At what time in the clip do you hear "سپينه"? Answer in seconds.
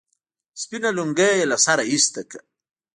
0.61-0.89